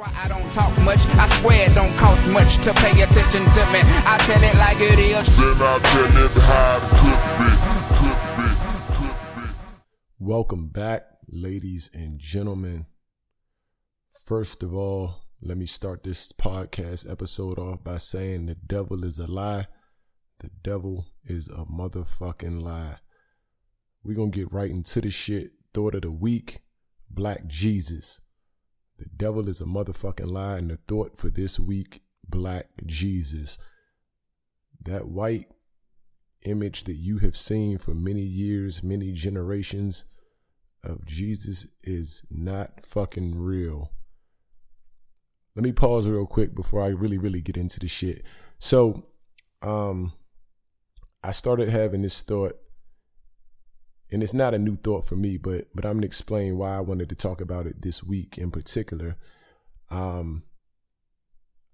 [0.00, 1.00] I don't talk much.
[1.16, 3.80] I swear it don't cost much to pay attention to me.
[4.06, 5.36] I tell it like it is.
[5.36, 7.50] Then I tell it how it could be,
[7.98, 8.48] could be,
[8.96, 9.54] could be.
[10.18, 12.86] Welcome back, ladies and gentlemen.
[14.24, 19.18] First of all, let me start this podcast episode off by saying the devil is
[19.18, 19.66] a lie.
[20.38, 22.96] The devil is a motherfucking lie.
[24.02, 25.50] We're going to get right into the shit.
[25.74, 26.62] Thought of the week
[27.10, 28.21] Black Jesus.
[29.02, 33.58] The devil is a motherfucking lie, and the thought for this week Black Jesus.
[34.80, 35.48] That white
[36.42, 40.04] image that you have seen for many years, many generations
[40.84, 43.90] of Jesus is not fucking real.
[45.56, 48.24] Let me pause real quick before I really, really get into the shit.
[48.60, 49.06] So,
[49.62, 50.12] um,
[51.24, 52.56] I started having this thought,
[54.12, 56.80] and it's not a new thought for me, but but I'm gonna explain why I
[56.80, 59.16] wanted to talk about it this week in particular.
[59.90, 60.44] Um,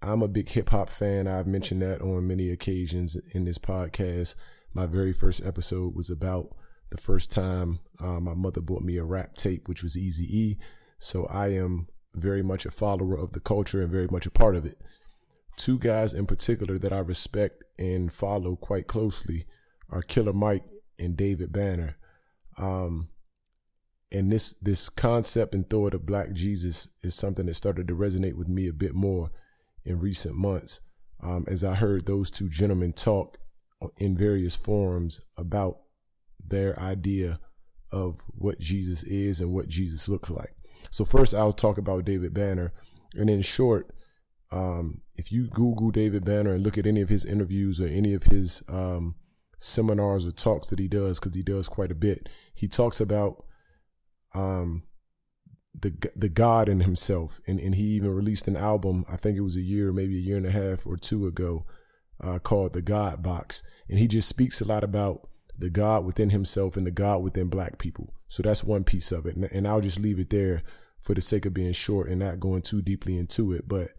[0.01, 1.27] I'm a big hip hop fan.
[1.27, 4.35] I've mentioned that on many occasions in this podcast.
[4.73, 6.55] My very first episode was about
[6.91, 10.57] the first time uh, my mother bought me a rap tape, which was Easy E.
[10.97, 14.55] So I am very much a follower of the culture and very much a part
[14.55, 14.79] of it.
[15.57, 19.45] Two guys in particular that I respect and follow quite closely
[19.89, 20.63] are Killer Mike
[20.97, 21.97] and David Banner.
[22.59, 23.09] Um,
[24.11, 28.35] and this this concept and thought of Black Jesus is something that started to resonate
[28.35, 29.31] with me a bit more
[29.85, 30.81] in recent months
[31.21, 33.37] um, as I heard those two gentlemen talk
[33.97, 35.79] in various forums about
[36.45, 37.39] their idea
[37.91, 40.53] of what Jesus is and what Jesus looks like.
[40.91, 42.73] So first, I'll talk about David Banner,
[43.15, 43.93] and in short,
[44.51, 48.13] um, if you Google David Banner and look at any of his interviews or any
[48.13, 49.15] of his um,
[49.59, 53.45] seminars or talks that he does, because he does quite a bit, he talks about
[54.33, 54.83] um,
[55.79, 59.05] the the God in himself, and and he even released an album.
[59.09, 61.65] I think it was a year, maybe a year and a half or two ago,
[62.21, 66.29] uh, called the God Box, and he just speaks a lot about the God within
[66.29, 68.13] himself and the God within Black people.
[68.29, 70.63] So that's one piece of it, and, and I'll just leave it there
[71.01, 73.89] for the sake of being short and not going too deeply into it, but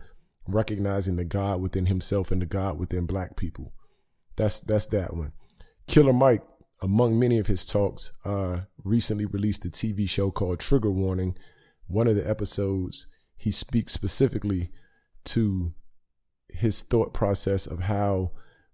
[0.47, 3.73] recognizing the God within himself and the God within Black people.
[4.37, 5.33] That's that's that one.
[5.91, 6.45] Killer Mike
[6.83, 11.37] among many of his talks, uh, recently released a TV show called Trigger Warning.
[11.89, 14.71] One of the episodes, he speaks specifically
[15.25, 15.75] to
[16.49, 18.31] his thought process of how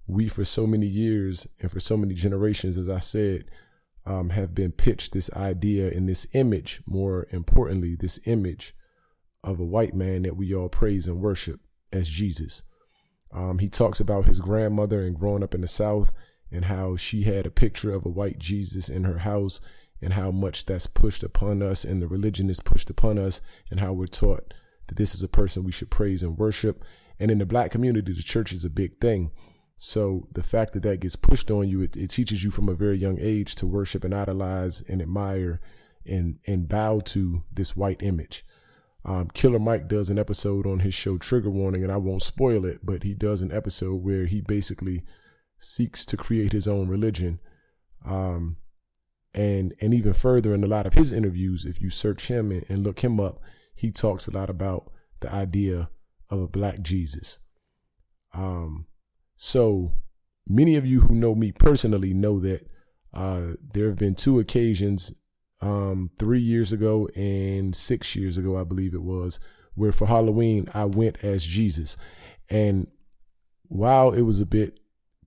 [0.07, 3.47] we, for so many years and for so many generations, as I said,
[4.05, 8.75] um, have been pitched this idea and this image, more importantly, this image
[9.43, 11.61] of a white man that we all praise and worship
[11.95, 12.63] as Jesus.
[13.33, 16.13] Um, he talks about his grandmother and growing up in the South
[16.51, 19.61] and how she had a picture of a white Jesus in her house
[20.01, 23.41] and how much that's pushed upon us and the religion is pushed upon us
[23.71, 24.53] and how we're taught
[24.87, 26.85] that this is a person we should praise and worship.
[27.19, 29.31] And in the black community, the church is a big thing.
[29.79, 32.75] So the fact that that gets pushed on you, it, it teaches you from a
[32.75, 35.61] very young age to worship and idolize and admire
[36.07, 38.45] and and bow to this white image.
[39.05, 42.65] Um, Killer Mike does an episode on his show Trigger Warning, and I won't spoil
[42.65, 45.05] it, but he does an episode where he basically
[45.59, 47.41] seeks to create his own religion.
[48.05, 48.57] Um,
[49.35, 52.65] and and even further in a lot of his interviews, if you search him and,
[52.69, 53.41] and look him up,
[53.75, 54.91] he talks a lot about
[55.21, 55.91] the idea
[56.31, 57.39] of a black Jesus.
[58.33, 58.87] Um,
[59.37, 59.93] so
[60.49, 62.67] many of you who know me personally know that
[63.13, 65.13] uh, there have been two occasions,
[65.61, 69.41] um, three years ago and six years ago, I believe it was,
[69.75, 71.97] where for Halloween I went as Jesus.
[72.49, 72.89] And
[73.69, 74.79] while it was a bit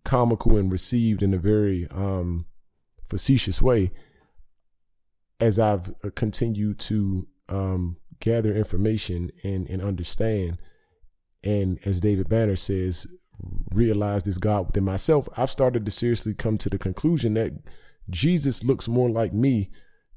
[0.10, 2.48] comical and received in a very um,
[3.08, 3.92] facetious way,
[5.40, 10.58] as I've uh, continued to um, gather information and, and understand,
[11.44, 13.06] and as David Banner says,
[13.72, 17.54] realize this God within myself, I've started to seriously come to the conclusion that
[18.10, 19.70] Jesus looks more like me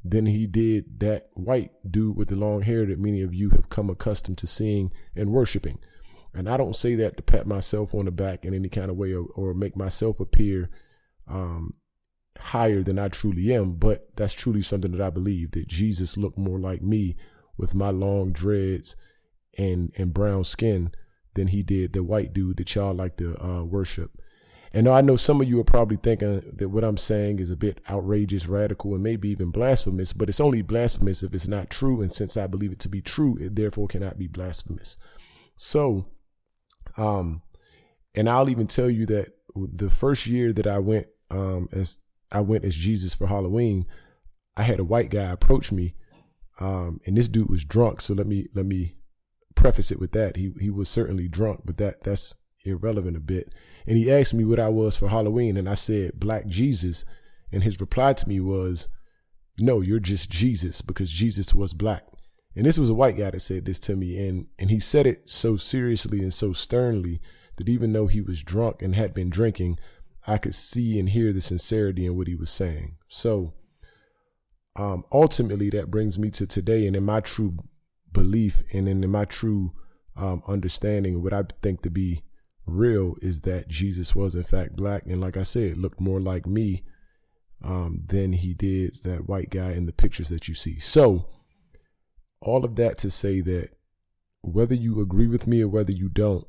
[0.02, 3.68] than he did that white dude with the long hair that many of you have
[3.68, 5.78] come accustomed to seeing and worshiping.
[6.34, 8.96] And I don't say that to pat myself on the back in any kind of
[8.96, 10.70] way or, or make myself appear
[11.28, 11.74] um,
[12.38, 16.38] higher than I truly am, but that's truly something that I believe that Jesus looked
[16.38, 17.16] more like me
[17.56, 18.96] with my long dreads
[19.58, 20.90] and and brown skin
[21.34, 24.18] than he did the white dude that y'all like to uh, worship.
[24.74, 27.56] And I know some of you are probably thinking that what I'm saying is a
[27.56, 32.00] bit outrageous, radical, and maybe even blasphemous, but it's only blasphemous if it's not true.
[32.00, 34.96] And since I believe it to be true, it therefore cannot be blasphemous.
[35.56, 36.06] So,
[36.96, 37.42] um,
[38.14, 42.00] and I'll even tell you that the first year that I went um, as
[42.30, 43.86] I went as Jesus for Halloween,
[44.56, 45.94] I had a white guy approach me,
[46.60, 48.00] um, and this dude was drunk.
[48.00, 48.96] So let me let me
[49.54, 50.36] preface it with that.
[50.36, 52.34] He he was certainly drunk, but that that's
[52.64, 53.54] irrelevant a bit.
[53.86, 57.04] And he asked me what I was for Halloween, and I said Black Jesus,
[57.50, 58.88] and his reply to me was,
[59.60, 62.06] "No, you're just Jesus because Jesus was black."
[62.54, 65.06] And this was a white guy that said this to me, and and he said
[65.06, 67.20] it so seriously and so sternly
[67.56, 69.78] that even though he was drunk and had been drinking,
[70.26, 72.96] I could see and hear the sincerity in what he was saying.
[73.08, 73.54] So
[74.76, 77.56] um, ultimately, that brings me to today, and in my true
[78.12, 79.72] belief and in my true
[80.16, 82.22] um, understanding, what I think to be
[82.66, 86.46] real is that Jesus was in fact black, and like I said, looked more like
[86.46, 86.84] me
[87.62, 90.78] um, than he did that white guy in the pictures that you see.
[90.78, 91.28] So,
[92.42, 93.70] all of that to say that
[94.42, 96.46] whether you agree with me or whether you don't,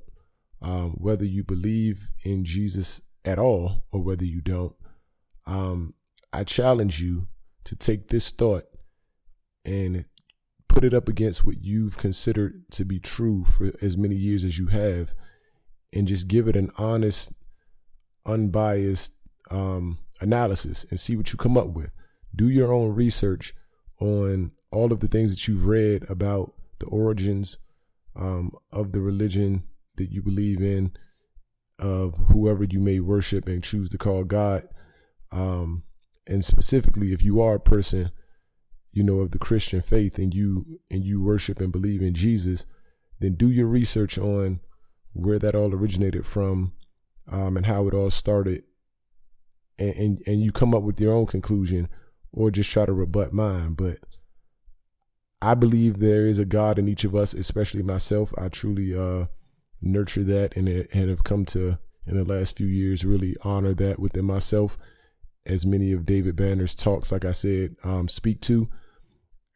[0.62, 4.76] um, whether you believe in Jesus at all or whether you don't,
[5.46, 5.94] um,
[6.32, 7.28] I challenge you
[7.66, 8.64] to take this thought
[9.64, 10.06] and
[10.68, 14.58] put it up against what you've considered to be true for as many years as
[14.58, 15.14] you have
[15.94, 17.32] and just give it an honest,
[18.26, 19.14] unbiased
[19.52, 21.94] um, analysis and see what you come up with.
[22.36, 23.54] Do your own research
[24.04, 27.58] on all of the things that you've read about the origins
[28.16, 29.64] um, of the religion
[29.96, 30.92] that you believe in,
[31.80, 34.68] of whoever you may worship and choose to call God.
[35.32, 35.84] Um,
[36.28, 38.12] and specifically, if you are a person,
[38.92, 42.66] you know, of the Christian faith and you and you worship and believe in Jesus,
[43.20, 44.60] then do your research on
[45.14, 46.74] where that all originated from
[47.32, 48.64] um, and how it all started,
[49.80, 51.88] and, and and you come up with your own conclusion,
[52.34, 53.74] or just try to rebut mine.
[53.74, 54.00] But
[55.42, 58.34] I believe there is a God in each of us, especially myself.
[58.38, 59.28] I truly uh,
[59.82, 64.00] nurture that and, and have come to in the last few years really honor that
[64.00, 64.78] within myself
[65.46, 68.70] as many of David Banner's talks, like I said, um, speak to.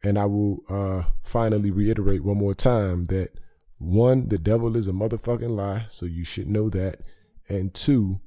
[0.04, 3.30] And I will uh, finally reiterate one more time that
[3.78, 7.00] one, the devil is a motherfucking lie, so you should know that.
[7.48, 8.20] And two,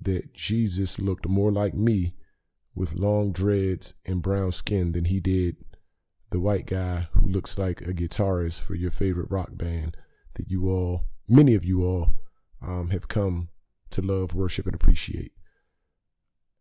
[0.00, 2.14] that Jesus looked more like me
[2.74, 5.56] with long dreads and brown skin than he did
[6.32, 9.96] the white guy who looks like a guitarist for your favorite rock band
[10.34, 12.14] that you all, many of you all,
[12.62, 13.48] um, have come
[13.90, 15.32] to love, worship, and appreciate.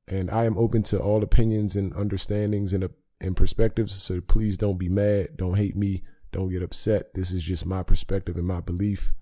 [0.07, 2.89] And I am open to all opinions and understandings and, uh,
[3.21, 3.93] and perspectives.
[3.93, 5.37] So please don't be mad.
[5.37, 6.03] Don't hate me.
[6.31, 7.13] Don't get upset.
[7.13, 9.13] This is just my perspective and my belief.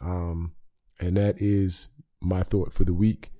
[0.00, 0.52] Um,
[0.98, 1.90] and that is
[2.20, 3.32] my thought for the week.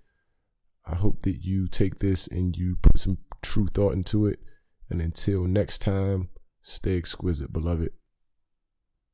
[0.88, 4.40] I hope that you take this and you put some true thought into it
[4.90, 6.30] and until next time,
[6.62, 7.90] stay exquisite, beloved.